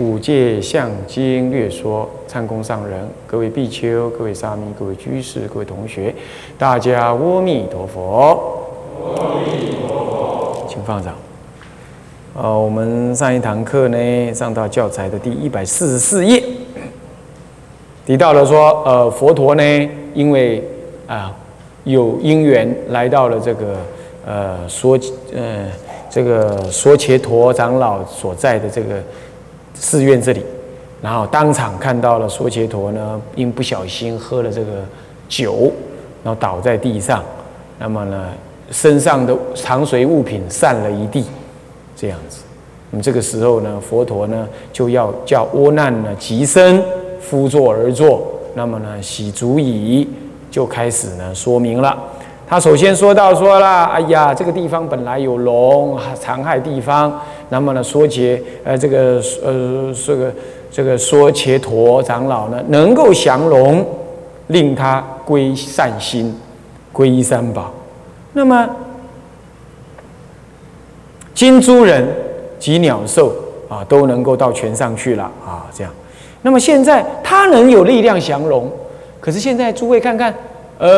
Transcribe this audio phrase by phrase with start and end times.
[0.00, 6.14] 五戒相经略说，参公上人，各位比丘、各位沙弥、各位居士、各位同学，
[6.56, 8.64] 大家阿弥陀佛。
[9.14, 11.14] 阿弥陀佛，请放掌。
[12.34, 16.42] 呃，我们上一堂课呢，上到教材的第一百四十四页，
[18.06, 19.62] 提到了说，呃，佛陀呢，
[20.14, 20.66] 因为
[21.06, 21.30] 啊
[21.84, 23.76] 有因缘来到了这个
[24.26, 24.98] 呃说
[25.34, 25.66] 呃
[26.08, 29.02] 这个说伽陀长老所在的这个。
[29.80, 30.44] 寺院这里，
[31.00, 34.72] 然后当场看到了说伽陀呢，因不小心喝了这个
[35.26, 35.72] 酒，
[36.22, 37.24] 然后倒在地上，
[37.78, 38.26] 那么呢，
[38.70, 41.24] 身上的藏随物品散了一地，
[41.96, 42.42] 这样子。
[42.90, 46.84] 那么这个时候呢，佛陀呢就要叫窝难呢即身
[47.18, 48.22] 敷坐而坐，
[48.54, 50.06] 那么呢洗足矣，
[50.50, 51.98] 就开始呢说明了。
[52.46, 57.18] 他首先说到说了，哎呀，这个地方本来有龙残害地方，
[57.50, 60.32] 那么呢，说劫呃，这个呃，这个
[60.70, 63.84] 这个说伽陀长老呢，能够降龙，
[64.46, 66.34] 令他归善心，
[66.92, 67.70] 皈依三宝。
[68.32, 68.68] 那么
[71.34, 72.08] 金珠人
[72.58, 73.34] 及鸟兽
[73.68, 75.92] 啊，都能够到泉上去了啊，这样。
[76.42, 78.70] 那么现在他能有力量降龙，
[79.20, 80.34] 可是现在诸位看看。
[80.78, 80.88] 呃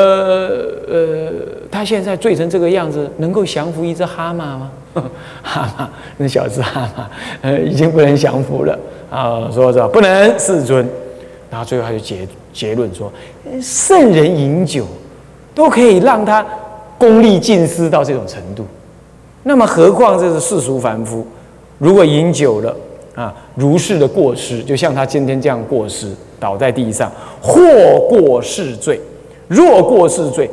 [0.88, 1.32] 呃，
[1.68, 4.70] 他现在醉成这个样子，能够降服一只蛤蟆吗？
[5.42, 7.02] 蛤蟆，那小只蛤蟆，
[7.40, 8.78] 呃，已经不能降服了
[9.10, 9.50] 啊！
[9.52, 10.88] 说着不能，世尊。
[11.50, 13.12] 然后最后他就结结论说，
[13.60, 14.86] 圣人饮酒
[15.54, 16.44] 都可以让他
[16.98, 18.64] 功力尽失到这种程度，
[19.42, 21.26] 那么何况这是世俗凡夫？
[21.78, 22.74] 如果饮酒了
[23.14, 27.60] 啊，如是的过失，就像他今天这样过失，倒在地上，或
[28.08, 29.00] 过世罪。
[29.48, 30.48] 若过失罪，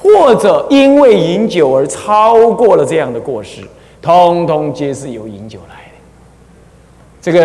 [0.00, 3.60] 或者因为饮酒而超过了这样的过失，
[4.08, 5.92] 通通皆是由饮酒来的。
[7.20, 7.40] 这个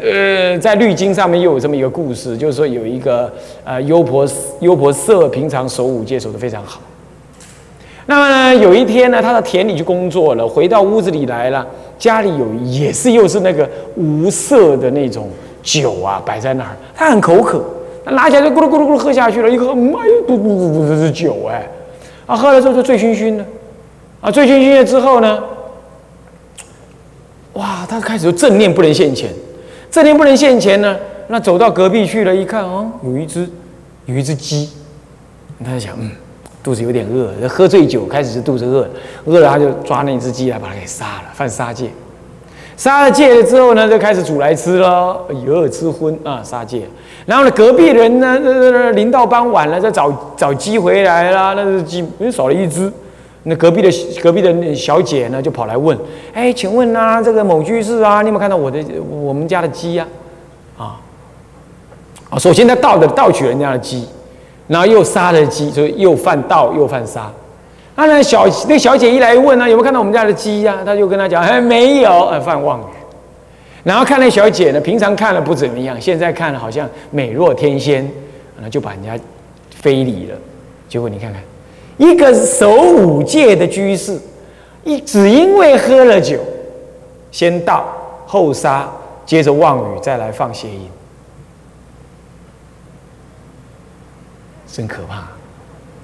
[0.00, 3.30] 呃，在律经上面又有这么一个故事，就是说有一个
[3.64, 4.26] 呃优婆
[4.60, 6.80] 优婆塞，平常守五戒守的非常好。
[8.06, 11.66] 那么呢，有一天呢，他到田里去工作了，回到屋子里来了，
[11.98, 15.28] 家里有也是又是那个无色的那种
[15.62, 17.62] 酒啊，摆在那儿，他很口渴。
[18.06, 21.68] 他拿起来就咕噜咕噜咕噜喝下去了，一喝，妈呀，不不不不，这是酒哎！
[22.24, 23.44] 啊，喝了之后就醉醺醺的，
[24.22, 25.42] 啊，醉醺醺的之后呢，
[27.56, 29.30] 哇，他开始就正念不能现前，
[29.90, 30.96] 正念不能现前呢，
[31.28, 33.48] 那走到隔壁去了，一看哦，有一只
[34.04, 34.70] 有一只鸡，
[35.64, 36.10] 他就想，嗯，
[36.62, 38.88] 肚子有点饿，喝醉酒开始是肚子饿，
[39.24, 41.88] 饿了他就抓那只鸡来把它给杀了，犯杀戒。
[42.76, 45.18] 杀了戒了之后呢，就开始煮来吃了。
[45.30, 46.82] 哎呦，吃荤啊，杀戒。
[47.24, 52.92] 然后呢，隔壁人呢，那那临到傍晚了，再找找鸡回来啦，那只鸡少了一只。
[53.48, 53.88] 那隔壁的
[54.20, 55.96] 隔壁的小姐呢，就跑来问
[56.34, 60.04] ：“哎，请问啊，这个某居士啊，你有没有看到我的我们家的鸡呀？”
[60.76, 60.98] 啊
[62.28, 64.04] 啊，首先他盗的盗取人家的鸡，
[64.66, 67.30] 然后又杀了鸡，所以又犯盗又犯杀。
[67.94, 70.78] 那，那小那小姐一来问呢，有没有看到我们家的鸡呀？
[70.84, 72.94] 他就跟他讲，哎，没有，呃，犯妄语。
[73.84, 78.10] 然后看那小姐呢，平常看了不怎么样，现在看了好像美若天仙，
[78.60, 79.16] 那就把人家
[79.70, 80.36] 非礼了。
[80.88, 81.40] 结果你看看，
[81.96, 84.18] 一个守五戒的居士，
[84.84, 86.38] 一只因为喝了酒，
[87.30, 87.84] 先盗
[88.26, 88.88] 后杀，
[89.24, 90.88] 接着妄语，再来放邪淫，
[94.70, 95.28] 真可怕。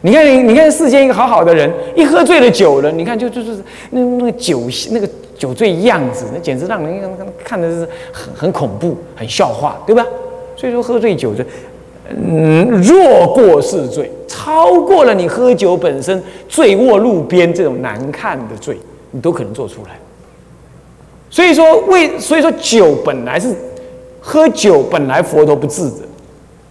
[0.00, 7.00] 你看，你你看，世间一个好好的人，一喝醉了酒了，你看就就是那那个酒那个酒醉样子，那简直让人
[7.44, 10.04] 看的是很很恐怖，很笑话，对吧？
[10.56, 11.46] 所以说喝醉酒的，
[12.10, 18.78] 嗯，若过是罪，超过了你喝酒本身醉卧路边这种难看的罪，
[19.12, 19.90] 你都可能做出来。
[21.30, 23.54] 所以说为所以说酒本来是
[24.20, 25.98] 喝酒本来佛都不治的，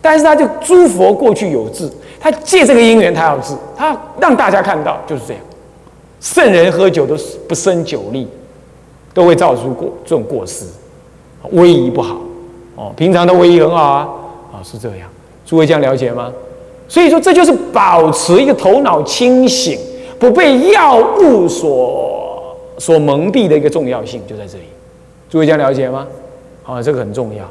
[0.01, 1.89] 但是他就诸佛过去有治。
[2.19, 5.41] 他借这个因缘，他要治，他让大家看到就是这样。
[6.19, 7.17] 圣人喝酒都
[7.47, 8.27] 不胜酒力，
[9.11, 10.65] 都会造出过这种过失，
[11.51, 12.21] 威仪不好。
[12.75, 14.09] 哦，平常的威仪很好啊，
[14.53, 15.09] 啊是这样。
[15.51, 16.31] 诸位这样了解吗？
[16.87, 19.77] 所以说，这就是保持一个头脑清醒，
[20.17, 24.63] 不被药物所所蒙蔽的一个重要性，就在这里。
[25.29, 26.07] 诸位这样了解吗？
[26.63, 27.43] 好，这个很重要。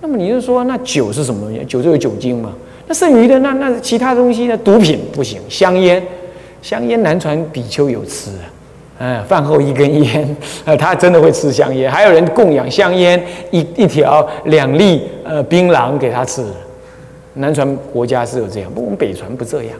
[0.00, 1.62] 那么你就说，那酒是什么东西？
[1.66, 2.54] 酒就有酒精嘛。
[2.86, 4.56] 那剩余的那那其他东西呢？
[4.56, 6.02] 毒品不行，香烟，
[6.62, 8.48] 香烟难传比丘有吃啊，
[9.00, 11.90] 嗯，饭后一根烟，呃，他真的会吃香烟。
[11.92, 16.42] 还有人供养香烟一一条两粒呃槟榔给他吃，
[17.34, 19.78] 南传国家是有这样，不，我们北传不这样。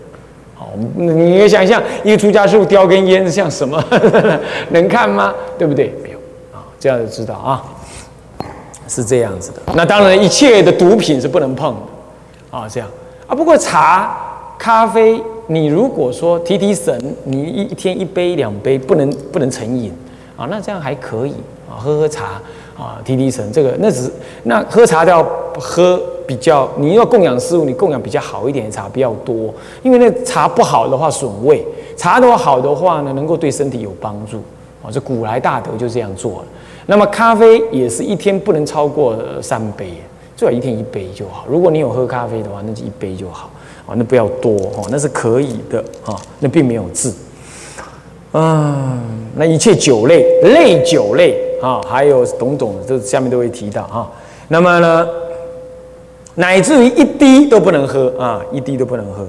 [0.55, 3.83] 好，你想象一个出家师傅叼根烟像什么？
[4.71, 5.35] 能看吗？
[5.59, 5.93] 对不对？
[6.03, 6.19] 没有
[6.53, 7.65] 啊，这样就知道啊。
[8.89, 12.87] 是这样子的，那当然一切的毒品是不能碰的啊，这样
[13.27, 13.35] 啊。
[13.35, 14.15] 不过茶、
[14.59, 19.91] 咖啡，你如果说提提神，你一一天一杯两杯，不能不能成瘾
[20.37, 21.33] 啊，那这样还可以
[21.71, 22.41] 啊，喝喝茶
[22.77, 23.51] 啊，提提神。
[23.51, 24.13] 这个那只
[24.43, 25.23] 那喝茶都要
[25.59, 25.99] 喝
[26.33, 29.53] 比较，你要供养师傅，你供养比较好一点的茶比较多，
[29.83, 31.63] 因为那茶不好的话损胃，
[31.95, 34.39] 茶如果好的话呢，能够对身体有帮助
[34.83, 34.89] 啊。
[34.91, 36.45] 这古来大德就这样做了。
[36.87, 39.93] 那么咖啡也是一天不能超过三杯，
[40.35, 41.45] 最好一天一杯就好。
[41.47, 43.51] 如果你有喝咖啡的话，那就一杯就好
[43.87, 47.13] 啊，那不要多哦，那是可以的啊，那并没有治。
[48.33, 48.99] 嗯，
[49.37, 54.09] 那一切酒类、类酒类啊，还有种种，这下面都会提到啊。
[54.49, 55.07] 那么呢，
[56.37, 59.27] 乃至于一滴都不能喝啊，一滴都不能喝。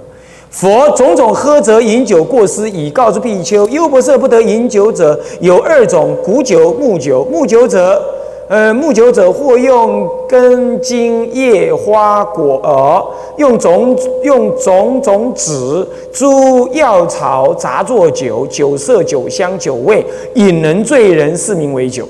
[0.49, 7.25] 佛种种喝则饮酒过失，以告之比丘：优婆塞不得饮酒者有二种：古酒、木酒。
[7.25, 7.99] 木酒者，
[8.47, 13.03] 呃，木酒者或用根茎叶花果耳，
[13.37, 20.05] 用种用种种子诸药草杂作酒，酒色酒香酒味，
[20.35, 22.07] 饮人醉人，是名为酒。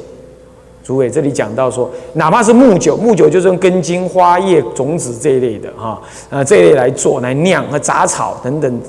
[0.83, 8.81] 诸位，这里讲到说，哪怕是木酒，木酒就是用根茎、花叶、种子这一类的哈，呃，这一类来做来酿和杂草等等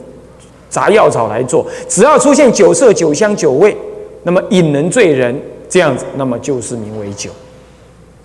[0.68, 3.76] 杂药草来做，只要出现酒色、酒香、酒味，
[4.24, 7.30] 那么引人醉人这样子，那么就是名为酒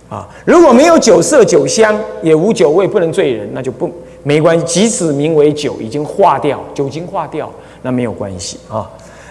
[0.08, 0.28] 啊。
[0.44, 3.88] 如果没有酒色、酒香，也无酒味，不能醉人，那就不
[4.24, 4.64] 没关系。
[4.66, 7.48] 即使名为酒，已经化掉，酒精化掉，
[7.82, 8.90] 那没有关系啊。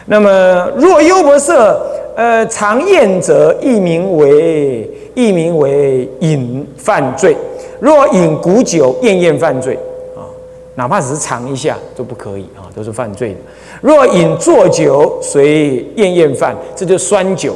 [0.10, 1.56] 那么若优婆塞。
[2.16, 4.86] 呃，常厌者亦名为
[5.16, 7.34] 亦名为饮犯罪。
[7.80, 9.80] 若饮古酒，厌厌犯罪
[10.18, 10.28] 啊，
[10.76, 13.38] 哪怕只是尝一下都不可以啊，都是犯罪的。
[13.80, 17.56] 若饮浊酒，随厌厌犯，这就酸酒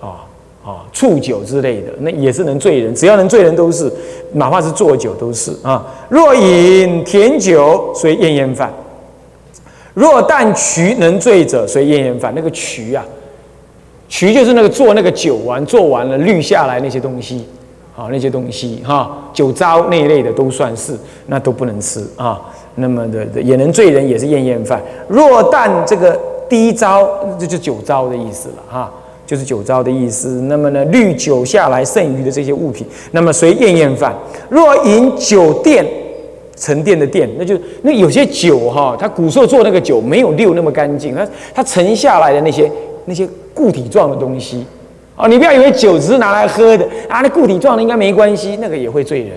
[0.00, 0.24] 啊
[0.64, 2.94] 啊，醋酒之类的，那也是能醉人。
[2.94, 3.92] 只要能醉人，都是，
[4.32, 5.84] 哪怕是浊酒都是啊。
[6.08, 8.72] 若饮甜酒，随厌厌犯。
[9.98, 12.32] 若但渠能醉者，随厌厌饭。
[12.36, 13.04] 那个渠啊。
[14.10, 17.46] 渠就是那个做那个酒完做完了滤下来那些东西，
[17.94, 20.94] 啊那些东西哈酒糟那一类的都算是，
[21.26, 22.40] 那都不能吃啊。
[22.76, 24.80] 那么的也能醉人，也是厌厌饭。
[25.08, 26.18] 若但这个
[26.48, 27.06] 低糟，
[27.38, 28.90] 这就酒糟的意思了哈，
[29.26, 30.40] 就是酒糟的意思。
[30.48, 34.16] 那么呢滤酒下来剩余的这些物品，那么随厌厌饭。
[34.48, 35.84] 若饮酒店
[36.58, 42.70] 沉淀的淀，那就那有些酒哈，它古时候做那个酒没有滤那么干净，它它沉下来的那些
[43.04, 43.28] 那些。
[43.58, 44.64] 固体状的东西，
[45.16, 49.32] 哦，你不要以为酒只是拿来喝的啊，那固体状的应该没关系，那个也会醉人，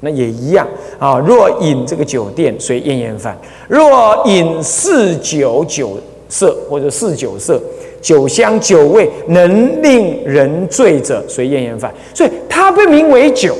[0.00, 0.66] 那也一样
[0.98, 1.18] 啊。
[1.18, 3.34] 若饮这个酒店，随厌厌饭；
[3.68, 5.98] 若饮四酒酒
[6.30, 7.60] 色或者四酒色，
[8.00, 11.92] 酒香酒味能令人醉者，随厌厌饭。
[12.14, 13.54] 所以它被名为酒，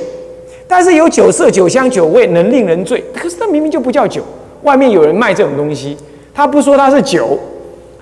[0.67, 4.21] 但是有酒色、酒香、酒味能令人醉，可是它明明就不叫酒。
[4.63, 5.95] 外面有人卖这种东西，
[6.33, 7.37] 他不说它是酒。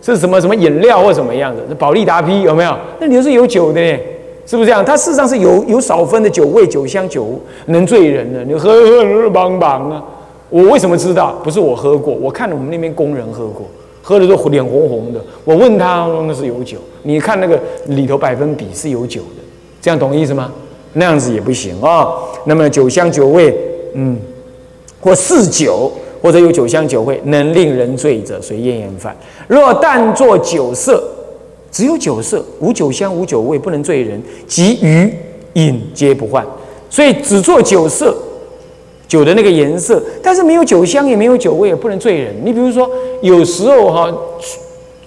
[0.01, 1.63] 是什么什么饮料或什么样的？
[1.67, 2.77] 那宝利达 P 有没有？
[2.99, 3.81] 那里头是有酒的，
[4.45, 4.85] 是不是这样？
[4.85, 8.43] 它事实上是有有少分的酒味、酒香、酒能醉人的。
[8.43, 10.03] 你喝喝棒棒啊！
[10.51, 11.35] 我为什么知道？
[11.43, 13.65] 不是我喝过，我看了我们那边工人喝过，
[14.03, 15.19] 喝的都脸红红的。
[15.43, 16.77] 我问他，那是有酒。
[17.01, 19.41] 你看那个里头百分比是有酒的，
[19.81, 20.51] 这样懂意思吗？
[20.95, 22.07] 那样子也不行啊。
[22.45, 23.55] 那么酒香酒味，
[23.93, 24.17] 嗯，
[24.99, 25.91] 或嗜酒。
[26.21, 29.15] 或者有酒香酒味，能令人醉者，随厌厌饭。
[29.47, 31.03] 若但作酒色，
[31.69, 35.13] 只有酒色，无酒香，无酒味，不能醉人，即余
[35.53, 36.43] 饮皆不患。
[36.89, 38.17] 所以只做酒色，
[39.07, 42.33] 酒的那个颜色，但是没有酒香，也没有酒味，也不能醉人。
[42.43, 42.89] 你比如说，
[43.21, 44.11] 有时候哈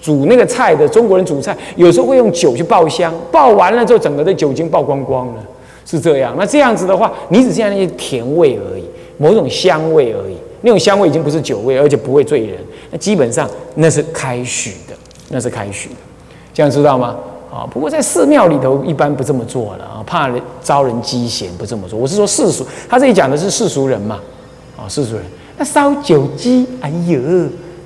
[0.00, 5.45] 煮那个菜的中国人煮菜，有时候会用酒去爆香，爆完了之后，整个的酒精爆光光了，
[5.88, 6.35] 是这样。
[6.38, 8.85] 那这样子的话，你只剩下那些甜味而已，
[9.16, 10.37] 某种香味而已。
[10.61, 12.59] 那种香味已经不是酒味，而且不会醉人。
[12.90, 14.95] 那基本上那是开许的，
[15.30, 15.97] 那是开许的，
[16.52, 17.16] 这样知道吗？
[17.50, 21.99] 啊，不过在寺庙里头一般不这么做了啊，怕人招人讥嫌，不这么做。
[21.99, 24.21] 我是说世俗，他这里讲的是世俗人嘛，
[24.76, 25.25] 啊，世俗人。
[25.57, 27.18] 那烧酒鸡，哎呦，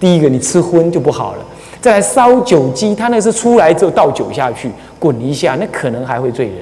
[0.00, 1.44] 第一个你吃荤就不好了。
[1.80, 6.56] 再来烧酒鸡，他那是出来之后倒酒下去，滚一下，那可能还会醉人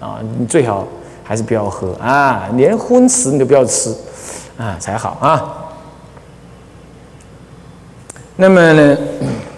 [0.00, 0.20] 啊。
[0.38, 0.86] 你最好。
[1.24, 3.94] 还是不要喝啊，连荤食你都不要吃
[4.56, 5.68] 啊才好啊。
[8.36, 8.96] 那么呢，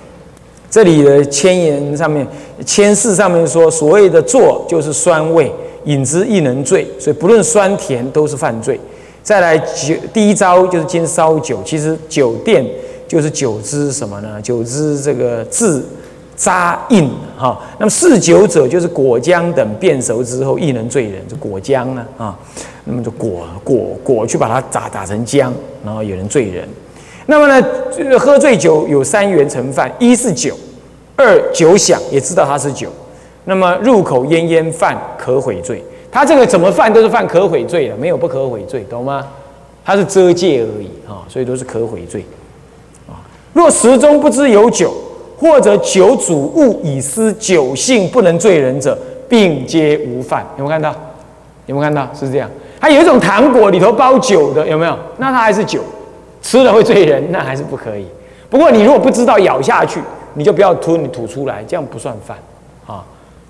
[0.69, 2.27] 这里的千言上面、
[2.67, 5.55] 千事上面说，所谓的坐就是酸味，
[5.85, 8.81] 饮之亦能醉，所以不论酸甜都是犯罪。
[9.23, 12.67] 再来酒，第一招就是今烧酒，其实酒店
[13.07, 14.43] 就是酒之什么呢？
[14.43, 15.87] 酒之这个自
[16.41, 17.61] 扎印哈。
[17.79, 22.39] 那么嗜酒者就是果浆等变熟之后亦能醉人，就果浆啊啊。
[22.85, 25.51] 那么就果果果去把它打打成浆，
[25.85, 26.67] 然后有人醉人。
[27.27, 27.67] 那么呢，
[28.19, 30.57] 喝醉酒有三元成犯：一是酒，
[31.15, 32.89] 二酒响，也知道它是酒。
[33.45, 35.85] 那么入口咽咽犯可悔罪。
[36.11, 39.27] 他这个怎么犯都是犯可悔罪的，没有不可悔罪，懂吗？
[39.85, 42.25] 他是遮戒而已啊，所以都是可悔罪
[43.09, 43.15] 啊。
[43.53, 44.93] 若时中不知有酒，
[45.41, 50.47] 或者酒煮物以失酒性，不能醉人者，并皆无犯。
[50.59, 50.95] 有没有看到？
[51.65, 52.07] 有没有看到？
[52.15, 52.51] 是这样。
[52.79, 54.95] 还有一种糖果里头包酒的，有没有？
[55.17, 55.81] 那它还是酒。
[56.43, 58.07] 吃了会醉人，那还是不可以。
[58.49, 60.01] 不过你如果不知道咬下去，
[60.35, 62.37] 你就不要吞，你吐出来，这样不算犯
[62.87, 63.05] 啊。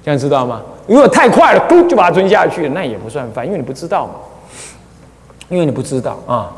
[0.04, 0.60] 这样知道吗？
[0.86, 4.14] 如果太快了，咕就把它吞下去，那也不算犯，因为你不知道嘛。
[5.48, 6.52] 因为你不知道啊。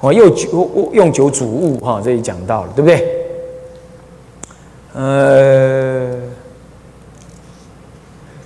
[0.00, 3.23] 我用酒用酒煮物哈，这里讲到了，对不对？
[4.94, 6.12] 呃，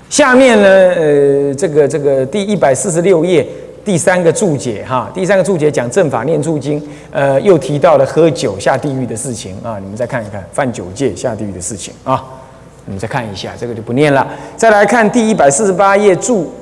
[0.09, 3.47] 下面呢，呃，这个这个第一百四十六页。
[3.85, 12.23] 第三个注解哈，第三个注解讲正法念处经，呃，又提到了喝酒下地狱的事情啊，你们再看一看犯酒戒下地狱的事情啊，
[12.85, 14.29] 你们再看一下，这个就不念了。
[14.59, 16.53] 再来看第一百四十八页注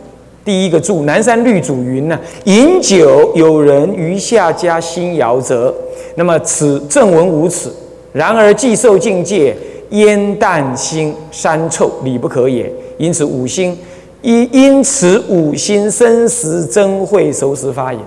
[0.45, 5.75] 第一个注，南山律主云呢，饮酒有人于下加辛肴者，
[6.15, 7.75] 那么此正文无此，
[8.13, 9.57] 然而既受境界，
[9.91, 12.73] 烟淡腥膻臭，理不可也。
[12.99, 13.79] 因此五心。
[14.23, 18.03] 因因此，五辛生食真会熟食发炎，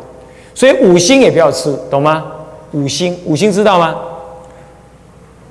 [0.53, 2.25] 所以五辛也不要吃，懂吗？
[2.73, 3.95] 五辛，五辛知道吗？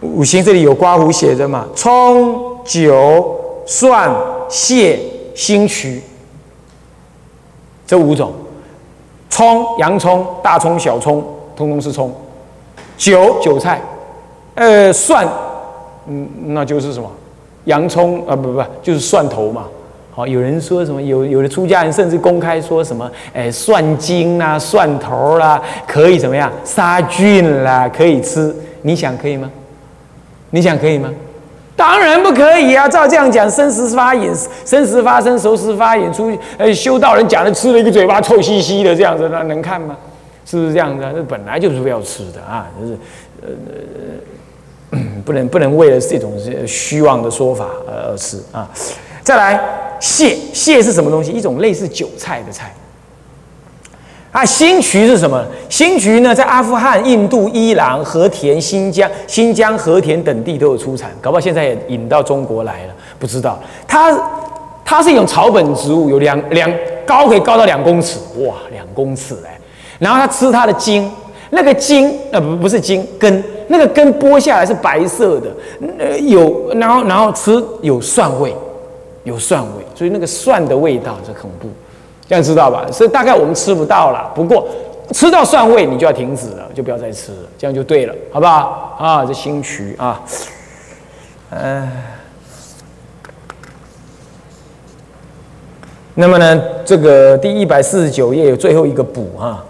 [0.03, 1.67] 五辛这里有刮胡写着嘛？
[1.75, 4.15] 葱、酒、蒜、
[4.49, 5.01] 蟹、
[5.35, 6.03] 辛渠，
[7.87, 8.33] 这五种。
[9.31, 11.25] 葱、洋葱、大葱、小葱，
[11.57, 12.13] 通通是葱。
[12.99, 13.81] 韭、韭菜，
[14.55, 15.27] 呃，蒜，
[16.09, 17.11] 嗯，那就是什么？
[17.65, 19.67] 洋葱啊，不不，就是蒜头嘛。
[20.15, 21.01] 哦，有人说什么？
[21.01, 23.09] 有有的出家人甚至公开说什么？
[23.33, 26.51] 哎，蒜精啦，蒜头啦，可以怎么样？
[26.65, 28.55] 杀菌啦，可以吃。
[28.83, 29.51] 你想可以吗？
[30.51, 31.09] 你想可以吗？
[31.77, 32.89] 当然不可以啊！
[32.89, 34.35] 照这样讲，生食发炎，
[34.65, 39.97] 生食发生，熟食发炎，出呃修道人讲的，吃了一个嘴巴臭兮兮的这样子，那能看吗？
[40.45, 41.05] 是不是这样子？
[41.15, 42.93] 那本来就是要吃的啊，就是
[43.43, 44.19] 呃呃，
[45.23, 46.33] 不能不能为了这种
[46.67, 48.69] 虚妄的说法而而吃啊。
[49.23, 49.61] 再来，
[50.01, 51.31] 蟹蟹是什么东西？
[51.33, 52.75] 一种类似韭菜的菜。
[54.31, 55.43] 啊，新渠是什么？
[55.71, 63.59] 新渠呢，在阿富汗、印度、伊朗、和田、新疆、新疆和田等地都有出产，搞不好现在也引到中国来了，不知道。
[63.87, 64.15] 它
[64.85, 66.71] 它是一种草本植物，有两两
[67.07, 69.59] 高可以高到两公尺，哇，两公尺哎。
[69.99, 71.11] 然后它吃它的茎，
[71.51, 75.51] 那个茎呃不不是茎根，那个根剥下来是白色的，
[75.99, 78.53] 呃有然后然后吃有蒜味。
[79.25, 81.69] 有蒜味，所以那个蒜的味道是恐怖，
[82.27, 82.87] 这样知道吧？
[82.91, 84.33] 所以大概我们吃不到了。
[84.35, 84.67] 不过
[85.13, 88.97] 吃到蒜味，你就要停止了，就不要再吃了，这样就对了，好不好？
[88.99, 90.23] 啊，这新渠啊，
[91.51, 91.91] 嗯，
[96.15, 99.63] 那么呢，这个第一百四十九页有最后一个补哈，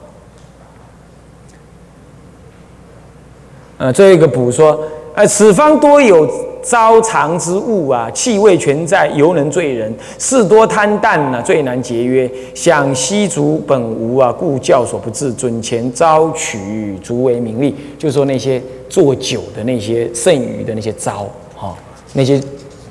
[3.79, 4.79] 呃，最后一个补说，
[5.15, 6.29] 呃，此方多有。
[6.61, 9.95] 招藏之物啊，气味全在，犹能醉人。
[10.19, 12.31] 事多贪淡呢，最难节约。
[12.53, 15.33] 想吸足本无啊，故教所不至。
[15.33, 17.75] 准前招取，足为名利。
[17.97, 21.75] 就说那些做酒的那些剩余的那些招哈，
[22.13, 22.39] 那些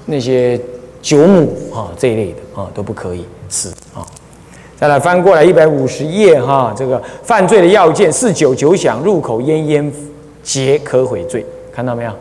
[0.05, 0.59] 那些
[1.01, 4.01] 酒母啊这一类的啊，都不可以吃啊。
[4.79, 9.91] 再来翻过来一百五十页哈，这个犯罪的要件是酒酒响入口咽咽
[10.47, 12.11] 皆可悔罪，看到没有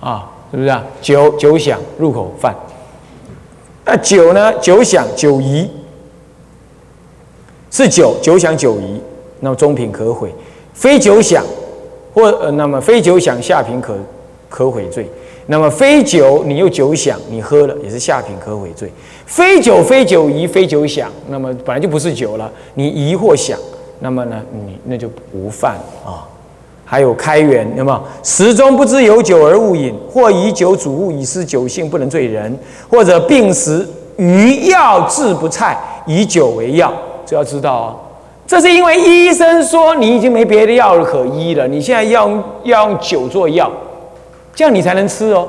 [0.00, 0.28] 啊？
[0.50, 0.84] 是不是啊？
[1.00, 2.52] 酒酒响入口犯，
[3.84, 4.52] 那酒呢？
[4.54, 5.70] 酒响酒疑，
[7.70, 9.00] 是酒酒响酒疑，
[9.38, 10.30] 那么中品可悔；
[10.74, 11.44] 非酒响
[12.12, 13.96] 或呃，那么非酒响下品可
[14.48, 15.08] 可悔罪。
[15.46, 18.90] 那么非酒你又酒响，你喝了也是下品可悔罪。
[19.26, 23.56] 非酒非酒疑非酒响，那么本来就不是酒了，你疑或想，
[24.00, 26.26] 那么呢，你那就不犯啊。
[26.90, 28.00] 还有开源，有没有？
[28.22, 32.50] 时中不知有酒而勿饮，或以酒煮物以失酒性，不能醉人；
[32.88, 36.90] 或者病时余药治不菜，以酒为药，
[37.26, 37.96] 这要知道哦。
[38.46, 43.70] 这是因为医生说你已经没别的药可医了，你现在要用要用酒做药，
[44.54, 45.46] 这样你才能吃哦。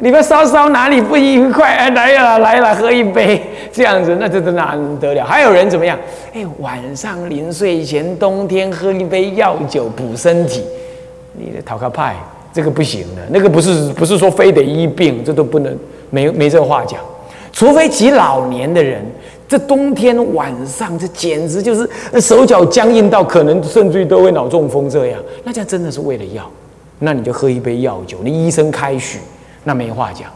[0.00, 1.74] 你们稍稍哪里不愉快？
[1.74, 5.24] 哎，来了来了，喝一杯， 这样子，那这这哪得了？
[5.24, 5.98] 还有人怎么样？
[6.32, 10.62] 哎，晚上临睡前，冬天喝一杯药酒补身体，
[11.32, 12.14] 你的讨个派，
[12.52, 13.22] 这个不行的。
[13.30, 15.76] 那个不是不是说非得医病，这都不能
[16.10, 17.00] 没没这话讲。
[17.52, 19.04] 除非极老年的人，
[19.48, 21.90] 这冬天晚上，这简直就是
[22.20, 26.48] 手脚僵硬到可能甚至于都会脑中风这样，那家真的是为了药，
[27.00, 29.18] 那你就喝一杯药酒，你医生开许。
[29.68, 30.30] 那没话讲，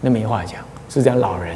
[0.00, 1.54] 那没话讲，是讲老人。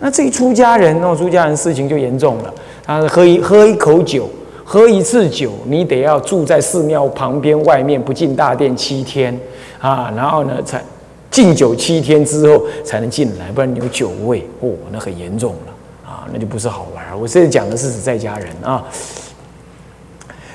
[0.00, 2.52] 那这一出家人哦，出家人事情就严重了。
[2.84, 4.28] 他喝一喝一口酒，
[4.64, 9.38] 喝一次酒，你得要住在寺庙旁边，外面不进大殿七天
[9.80, 10.12] 啊。
[10.16, 10.82] 然后呢，才
[11.30, 17.04] 敬酒七天之后才能进来，不然你有酒味哦，那很严重了啊，那就不是好玩。
[17.16, 18.84] 我现在讲的是指在家人啊。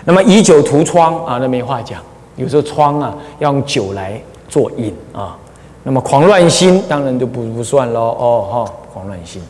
[0.04, 2.02] 那么以酒涂疮啊，那没话讲。
[2.36, 5.38] 有时候疮啊，要用酒来做引啊。
[5.84, 9.42] 那么狂乱心当然就不不算喽哦哈，狂乱心，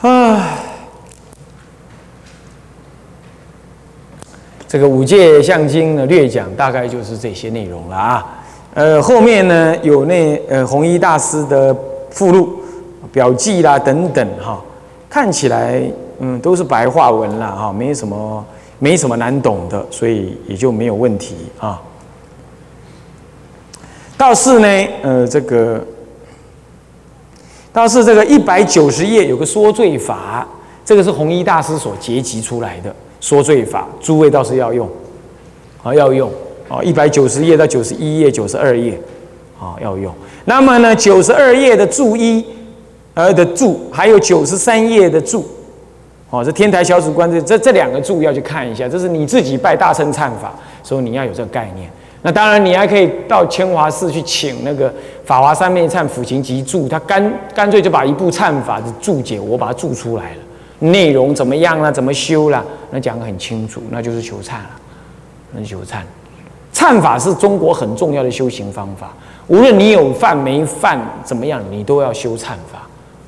[0.00, 0.58] 啊，
[4.66, 8.38] 这个五戒相经呢略讲大概就是这些内容了啊，
[8.74, 11.74] 呃后面呢有那呃弘一大师的
[12.10, 12.58] 附录
[13.12, 14.60] 表记啦等等哈，
[15.08, 15.80] 看起来
[16.18, 18.44] 嗯都是白话文了哈，没什么
[18.80, 21.80] 没什么难懂的，所以也就没有问题啊。
[24.18, 24.88] 倒是呢？
[25.00, 25.80] 呃，这个
[27.72, 30.46] 倒是这个一百九十页有个说罪法，
[30.84, 34.88] 这个是弘一大师所结集出来的说罪法，诸位倒是要用，
[35.84, 36.28] 啊，要用
[36.68, 39.00] 啊，一百九十页到九十一页、九十二页，
[39.60, 40.12] 啊，要用。
[40.46, 42.44] 那么呢，九十二页的注一，
[43.14, 45.46] 呃的注，还有九十三页的注，
[46.30, 50.52] 哦，这天台小主观这这这两个注要去看一下，这是你自己拜大乘忏法，
[50.82, 51.88] 所以你要有这个概念。
[52.22, 54.90] 那当然，你还可以到千华寺去请那个
[55.24, 60.36] 《法华三昧忏辅行集注》，他干干脆就把一部忏法的注解，我把它注出来了，
[60.80, 64.70] 内容怎么样了，怎么修了，那讲得很清楚，那就是求忏了，
[65.52, 65.98] 那求忏。
[66.74, 69.12] 忏法是中国很重要的修行方法，
[69.46, 72.86] 无论你有犯没犯，怎么样，你都要修忏法。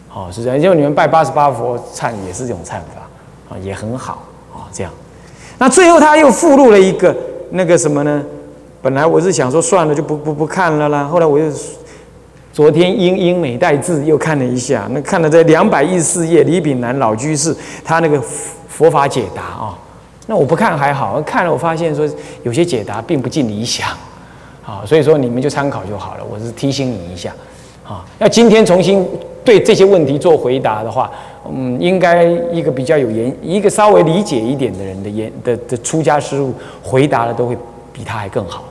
[0.08, 3.08] 好，是这样，就你们拜八十八佛忏也是这种忏法，
[3.48, 4.92] 啊，也很好啊，这样。
[5.58, 7.16] 那最后他又附录了一个
[7.50, 8.22] 那个什么呢？
[8.82, 11.44] 本来我是想说算了就不不不看了啦，后来我又
[12.52, 18.20] 昨天英英美代字又看了一下，那看了这两百一十四页李炳南老居士他那个
[18.68, 19.78] 佛法解答啊，
[20.26, 22.08] 那我不看还好，看了我发现说
[22.42, 23.88] 有些解答并不尽理想，
[24.64, 27.32] 啊，所以说你们就参考就好了，我是提醒你一下，
[27.86, 29.06] 啊，要今天重新
[29.44, 31.10] 对这些问题做回答的话，
[31.54, 37.56] 嗯，应该一个比较有研，一个稍微理解一点的人的研的的出家师傅回答了都会
[37.92, 38.64] 比他还更好。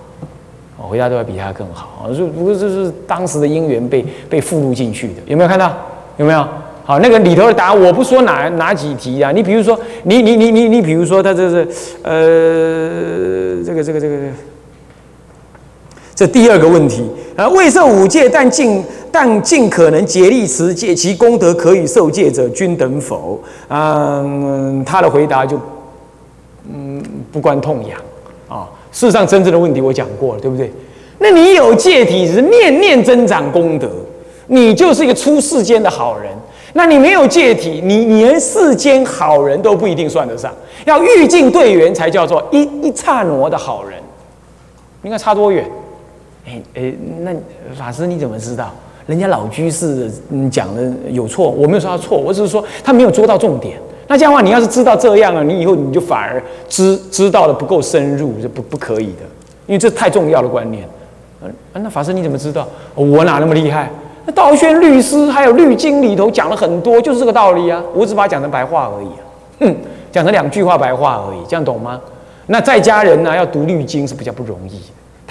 [0.82, 2.16] 我回答都要比他更好啊！
[2.16, 5.76] 就不过这是当时的因缘被被附录进去的，有没有看到？
[6.18, 6.48] 有没有？
[6.86, 9.32] 好，那个里头的答案我不说哪哪几题啊？
[9.32, 11.68] 你比如说，你你你你你比如说，他这是
[12.02, 14.18] 呃，这个这个这个
[16.16, 23.40] 这第二个问题啊，未受五戒，但尽但尽可能竭力持戒，其功德可以受戒者均等否？
[23.68, 25.60] 嗯，他的回答就
[26.74, 28.00] 嗯不关痛痒。
[29.00, 30.70] 事实上，真正的问题我讲过了，对不对？
[31.20, 33.90] 那你有戒体，是念念增长功德，
[34.48, 36.30] 你就是一个出世间的好人。
[36.74, 40.54] 那你没有戒体，你连世间好人都不一定算得上。
[40.84, 43.94] 要欲尽对缘，才叫做一一刹那的好人。
[45.02, 45.66] 你看差多远？
[46.46, 47.32] 哎哎，那
[47.74, 48.70] 法师你怎么知道？
[49.08, 50.12] 人家老居士
[50.52, 53.80] 讲的有错，我没有说他错，我只是说他没有捉到重点。
[54.12, 59.24] 那这样的话，你要是知道这样了，你以后你就反而知知道的不够深入，是不不可以的，
[59.68, 60.84] 因为这太重要的观念。
[61.44, 62.68] 嗯，那法师你怎么知道？
[62.96, 63.92] 我哪那么厉害？
[64.26, 67.84] 那道宣律师还有律经里头讲了很多，就是这个道理啊。
[67.94, 69.22] 我只把它讲成白话而已啊，
[69.60, 69.76] 哼，
[70.12, 72.02] 讲成两句话白话而已，这样懂吗？
[72.48, 74.82] 那在家人呢，要读律经是比较不容易。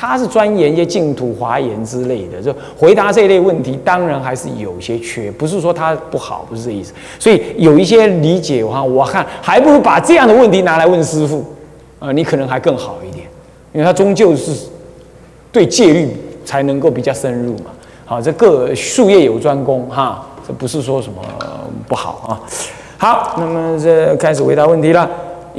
[0.00, 6.92] 他是钻研一些净土华严之类的，就回答这一类问题，当然还是有些缺，不是说他不好，不是这意思。
[7.18, 11.44] 所以有一些理解哈，我看还不如把这样的问题拿来问师傅，
[11.98, 13.26] 啊，你可能还更好一点，
[13.72, 14.68] 因为他终究是
[15.50, 17.72] 对戒律才能够比较深入嘛。
[18.04, 21.20] 好，这各术业有专攻哈，这不是说什么
[21.88, 22.40] 不好啊。
[22.98, 25.10] 好，那么这开始回答问题了。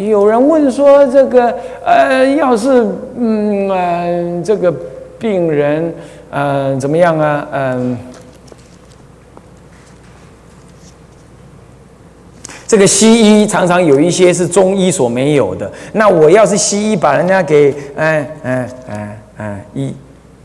[0.08, 4.74] 有人问说：“这个呃，要是嗯呃，这个
[5.18, 5.94] 病人
[6.32, 7.48] 呃怎么样啊？
[7.52, 7.98] 嗯，
[12.66, 15.70] 这个西医常常有一些是中医所没有的。
[15.92, 19.94] 那我要是西医把人家给，嗯嗯嗯嗯，医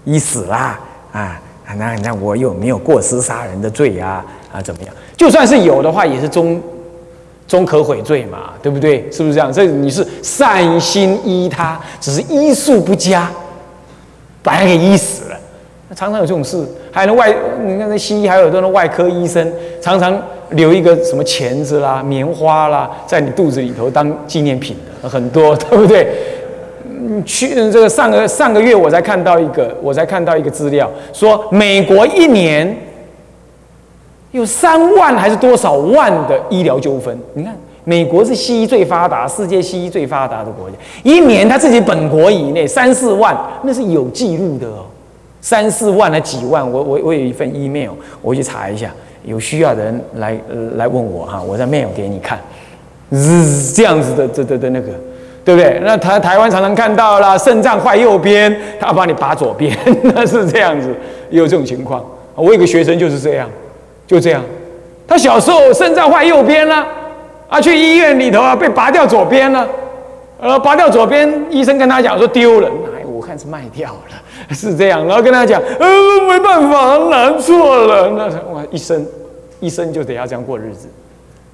[0.05, 0.81] 医死啦，
[1.13, 1.41] 啊，
[1.77, 4.25] 那那我有没有过失杀人的罪啊？
[4.53, 4.95] 啊，怎么样？
[5.17, 6.61] 就算是有的话，也是中
[7.47, 9.11] 终可悔罪嘛，对不对？
[9.11, 9.53] 是不是这样？
[9.53, 13.31] 所以你是善心医他，只是医术不佳，
[14.43, 15.37] 把人给医死了。
[15.95, 17.33] 常常有这种事，还有那外，
[17.65, 20.21] 你看那西医还有很多那外科医生，常常。
[20.51, 26.07] 留一个什么钳子啦、棉花啦，在你肚子里头当纪念品的很多， 对不对？
[26.87, 32.77] 嗯，去这个上个上个月我才看到一个，我才看到一个资料，说美国一年
[34.35, 37.17] 有三万还是多少万的医疗纠纷。
[37.35, 44.87] 你看，美国是西医最发达、世界西医最发达的国家，一年他自己本国以内三四万，那是有记录的哦，
[45.41, 46.69] 三四万还几万？
[46.69, 48.91] 我我我有一份 email，我去查一下。
[49.25, 50.37] 有需要的人来
[50.77, 52.37] 来问我哈，我在 mail 给你看，
[53.13, 54.89] 是这样子的，这这的那个，
[55.45, 55.81] 对不对？
[55.85, 60.93] 那台台湾常常看到了肾脏坏右边，他要帮你拔左边， 那是这样子，
[61.31, 62.05] 有这种情况。
[62.35, 63.49] 我有个学生就是这样，
[64.07, 64.43] 就这样，
[65.07, 66.87] 他小时候肾脏坏右边了，
[67.49, 69.67] 啊，去医院里头啊被拔掉左边了，
[70.41, 74.21] 呃，拔掉左边，医生跟他讲说丢了，哎，我看是卖掉了。
[74.51, 75.87] 是这样，然后跟他讲，呃，
[76.29, 79.07] 没办法，拿错了，那我，一生，
[79.59, 80.87] 一生就得要这样过日子。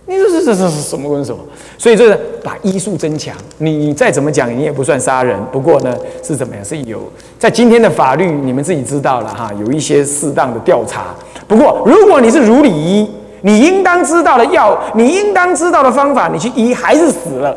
[0.06, 1.38] 你说这这这是什么跟什么？
[1.78, 3.36] 所以这是把医术增强。
[3.58, 5.38] 你再怎么讲，你也不算杀人。
[5.52, 6.64] 不过呢，是怎么样？
[6.64, 7.02] 是有
[7.38, 11.14] 在今天的法律，你们自己知道了哈，有一些适当的调查。
[11.46, 13.08] 不过，如果你是如理医，
[13.42, 17.56] 你应当知道的药，你应当知道的方法，你去医还是死了，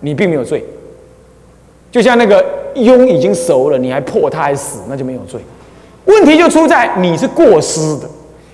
[0.00, 0.64] 你并没有罪。
[1.90, 2.44] 就像那个。
[2.76, 5.40] 庸已经熟了，你还破他还死，那就没有罪。
[6.04, 8.08] 问题就出在你是过失的，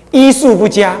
[0.09, 0.95] 医术不佳。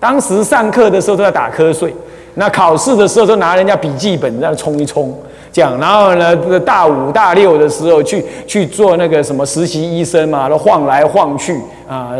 [0.00, 1.94] 当时上课的时候都在打瞌睡，
[2.34, 5.16] 那考试的时候都拿人家笔记本在那冲一冲，
[5.52, 5.78] 这样。
[5.78, 12.12] 然后呢，大五大六的时候去去做那个什么实习医生嘛，都晃来晃去啊，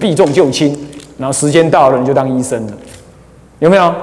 [0.00, 0.76] 避重就轻。
[1.16, 2.72] 然后时间到了，你就当医生了，
[3.60, 3.94] 有没有？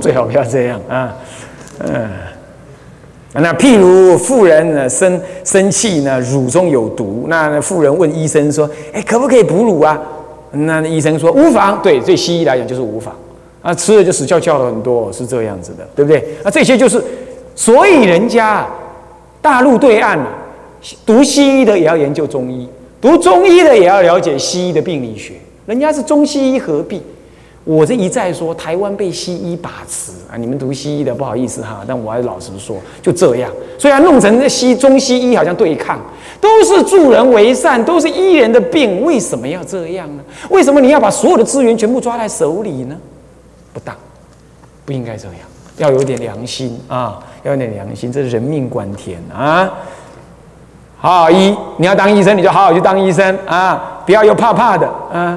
[0.00, 1.12] 最好不要这样啊，
[1.80, 2.08] 嗯。
[3.40, 7.26] 那譬如妇人呢生生气呢，乳中有毒。
[7.28, 10.00] 那妇人问医生说：“哎，可不可以哺乳啊？”
[10.52, 13.14] 那医生说：“无妨。”对，对西医来讲就是无妨。
[13.62, 16.18] 啊，吃了就死翘翘了很多，是这样子的，对不对？
[16.44, 17.02] 啊，这些就是，
[17.54, 18.66] 所以人家
[19.42, 20.18] 大陆对岸
[21.04, 22.68] 读西医的也要研究中医，
[23.00, 25.34] 读中医的也要了解西医的病理学。
[25.66, 27.02] 人家是中西医合璧。
[27.66, 30.38] 我这一再说，台湾被西医把持啊！
[30.38, 33.50] 你们读西医的不好意思哈，但我还是老实说，就这样。
[33.76, 36.00] 虽然弄成这西中西医好像对抗，
[36.40, 40.22] 都是助人为善，都是医人的病，为什么要这样呢？
[40.48, 42.96] 为什么你要把所有的资源全部抓在手里呢？
[43.72, 43.92] 不当，
[44.84, 45.36] 不应该这样，
[45.78, 47.18] 要有点良心啊！
[47.42, 49.68] 要有点良心，这是人命关天啊！
[50.98, 54.02] 好好医，你要当医生，你就好好去当医生啊！
[54.06, 55.36] 不要又怕怕的啊！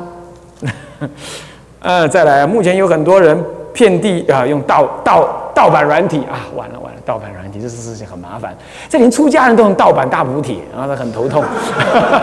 [1.81, 8.53] 呃，再来，目前有很多人遍地啊用盗盗盗版软体啊，完了完了，盗版软体这是事情很麻烦，
[8.89, 11.41] 这连出家人都用盗版大补帖，然后他很头痛。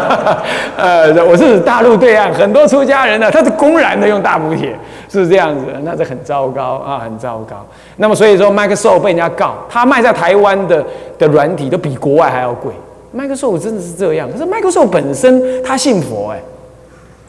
[0.77, 7.65] 呃，我是大陆对岸很多出家人呢，他是公然的用大补帖，是不是这样子，那是很糟糕啊，很糟糕。
[7.97, 10.85] 那么所以说，Microsoft 被人家告，他卖在台湾的
[11.19, 12.71] 的软体都比国外还要贵。
[13.17, 16.41] Microsoft 真的是这样，可是 Microsoft 本身他信佛哎，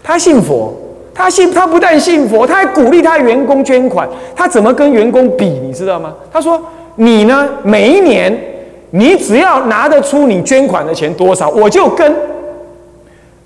[0.04, 0.74] 他信佛。
[1.18, 4.08] 他信，他不但信佛，他还鼓励他员工捐款。
[4.36, 5.46] 他怎么跟员工比？
[5.46, 6.14] 你知道吗？
[6.32, 6.64] 他说
[6.96, 8.32] ：“你呢，每一年
[8.92, 12.16] 你只要拿得出你捐款的钱多少，我就跟。”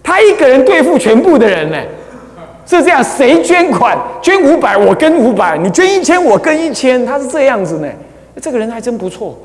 [0.03, 1.77] 他一个人对付全部的人呢，
[2.65, 3.01] 是这样。
[3.01, 7.05] 谁捐款捐五百，我跟五百；你捐一千，我跟一千。
[7.05, 7.87] 他是这样子呢。
[8.41, 9.37] 这个人还真不错。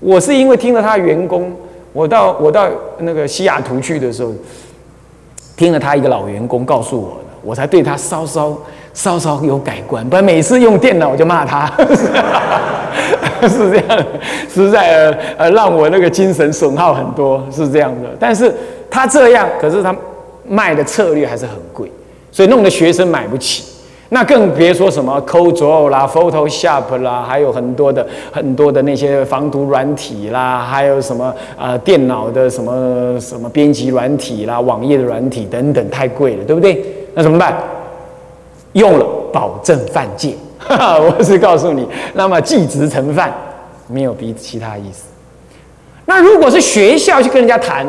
[0.00, 1.52] 我是因为听了他员工，
[1.92, 2.66] 我到我到
[2.98, 4.32] 那个西雅图去的时候，
[5.54, 7.21] 听了他一个老员工告诉我。
[7.42, 8.56] 我才对他稍稍
[8.94, 11.66] 稍稍有改观，不然每次用电脑我就骂他，
[13.48, 14.06] 是这样，
[14.48, 18.08] 实在呃让我那个精神损耗很多，是这样的。
[18.18, 18.54] 但是
[18.90, 19.94] 他这样，可是他
[20.46, 21.90] 卖的策略还是很贵，
[22.30, 23.64] 所以弄得学生买不起。
[24.10, 36.84] 那更别说什么 Code 啦、Photoshop 啦，还有很多的很多的那些防毒软体啦，还有什么啊电脑的什么什么编辑软体啦、网页的软体等等，太贵了，对不对？
[37.14, 37.56] 那怎么办？
[38.72, 40.34] 用了保证犯戒，
[40.66, 43.30] 我是告诉你，那么即职成犯，
[43.86, 45.04] 没有比其他意思。
[46.06, 47.86] 那如果是学校去跟人家谈，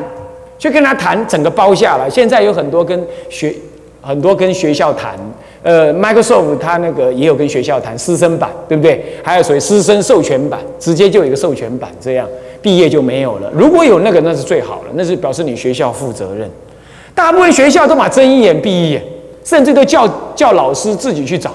[0.59, 3.55] 去跟他谈整个包下来，现在有很多跟学
[4.01, 5.17] 很多跟学校谈，
[5.61, 9.15] 呃，Microsoft 它那个也有跟学校谈师生版，对不对？
[9.23, 12.27] 还有所谓师生授权版，直接就有一个授权版，这样
[12.61, 13.49] 毕业就没有了。
[13.53, 16.49] 如果有那个，那是最好了，那是表示你学校负责任。
[17.15, 19.03] 大部分学校都把睁一眼闭一眼，
[19.43, 21.51] 甚至都叫叫老师自己去找，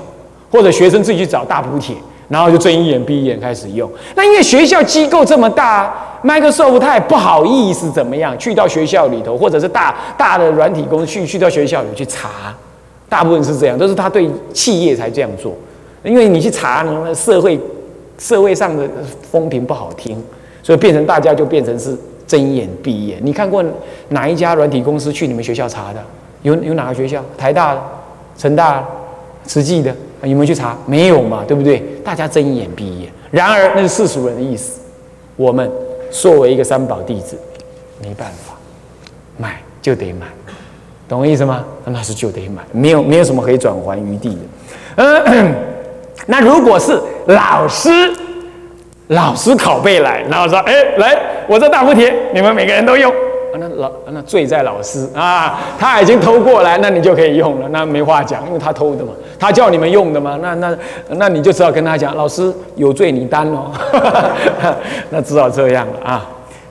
[0.50, 1.94] 或者学生自己去找大补帖。
[2.28, 12.54] 然后就睁一眼闭一眼开始用，那因为学校机构这么大，Microsoft 他也不好意思怎么样，去到学校里头，或者是大大的软体公司去去到学校里去查，
[13.08, 15.54] 大部分是这样，都是他对企业才这样做，
[16.04, 17.58] 因为你去查，那社会
[18.18, 18.86] 社会上的
[19.32, 20.22] 风评不好听，
[20.62, 21.96] 所以变成大家就变成是
[22.28, 23.18] 睁眼闭眼。
[23.22, 23.64] 你看过
[24.10, 26.00] 哪一家软体公司去你们学校查的？
[26.42, 27.20] 有有哪个学校？
[27.36, 27.76] 台大、
[28.36, 28.86] 成大、
[29.44, 29.92] 慈济的？
[30.22, 30.76] 有没有去查？
[30.86, 31.82] 没有嘛，对不对？
[32.04, 33.10] 大家睁眼闭眼。
[33.30, 34.80] 然而那是世俗人的意思。
[35.36, 35.70] 我们
[36.10, 37.38] 作为一个三宝弟子，
[38.02, 38.54] 没办法，
[39.36, 40.26] 买就得买，
[41.08, 41.64] 懂我意思吗？
[41.84, 44.40] 那是就得买，没有没有什么可以转还余地的。
[44.96, 45.54] 嗯，
[46.26, 47.90] 那如果是老师，
[49.08, 60.76] 老师拷贝来，然后说：“哎，来，我这大福帖，你们每个人都用啊。”那老那罪在老师啊，他已经偷过来，那你就可以用了，那没话讲，因为他偷的嘛，他叫你们用的嘛，那那
[61.08, 63.72] 那你就只好跟他讲，老师有罪你担哦，
[65.10, 66.26] 那只好这样了啊。